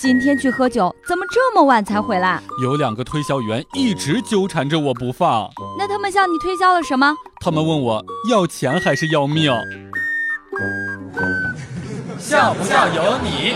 [0.00, 2.40] 今天去喝酒，怎么这么晚才回来？
[2.62, 5.50] 有两个推销员一直纠缠着我不放。
[5.76, 7.12] 那他们向你推销了什么？
[7.40, 9.52] 他们问我要钱还是要命？
[12.16, 13.54] 像不像有你？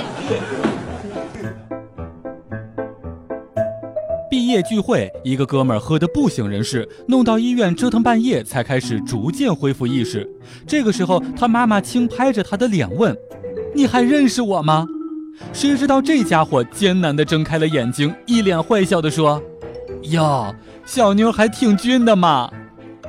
[4.28, 10.28] 毕业聚会，一个哥们儿喝得不省人事，弄到医院折腾半夜，才开始逐渐恢复意识。
[10.66, 13.16] 这个时候，他妈妈轻拍着他的脸问
[13.76, 14.88] ：“你还认识我吗？”
[15.52, 19.42] 谁知道这家伙艰难地睁开了眼睛，一脸坏笑地说
[20.10, 20.54] ：“哟，
[20.84, 22.50] 小妞还挺俊的嘛。”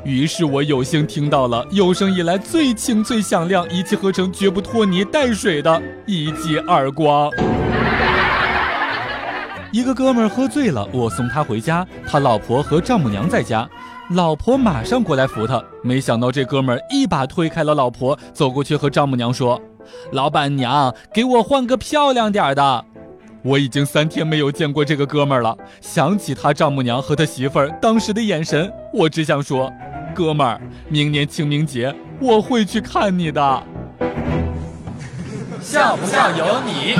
[0.04, 7.31] 于是我有幸听到了有生以来最清脆响亮、一气呵成、绝不拖泥带水的一记耳光。
[9.72, 13.67] 一个哥们儿喝醉了，我送他回家，他老婆和丈母娘在家，
[14.09, 19.59] 老婆马上过来扶他，没想到这哥们儿一把推开了老婆，走过去和丈母娘说。
[20.12, 22.86] 老板娘，给我换个漂亮点的。
[23.44, 29.70] 我已经三天没有见过这个哥们儿了，想起他丈母娘和他媳妇儿当时的眼神，我只想说，
[30.16, 33.64] 哥们儿，明年清明节我会去看你的。
[35.62, 36.95] 像不像有你？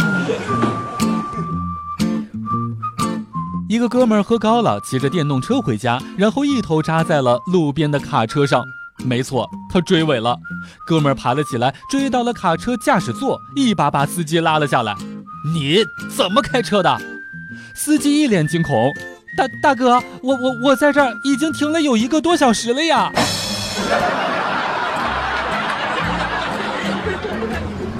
[3.70, 8.66] 一个哥们儿喝高了，骑着电动车回家，然后一头扎在了路边的卡车上。
[9.06, 10.38] 没错，他追尾了。
[10.88, 14.96] 哥们儿爬了起来，追到了卡车驾驶座，一把把司机拉了下来。
[15.54, 15.84] 你
[16.16, 16.98] 怎么开车的？
[17.76, 18.92] 司机一脸惊恐。
[19.36, 23.12] 大大哥，我我我在这儿已经停了有一个多小时了呀。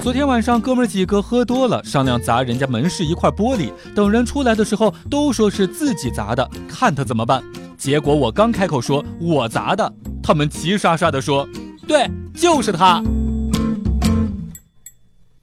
[0.00, 3.72] 昨天晚上，哥们儿几个喝多了，商量砸人家门市一块玻璃。
[3.94, 7.42] 等人出来的时候，都说是自己砸的，看他怎么办。
[7.76, 9.92] 结果我刚开口说我砸的，
[10.26, 11.46] 他们齐刷刷的说，
[11.86, 13.02] 对，就是他。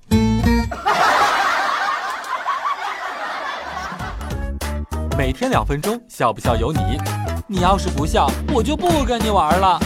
[5.16, 6.80] 每天两分钟，笑不笑由你。
[7.48, 9.80] 你要是不笑，我就不跟你玩了。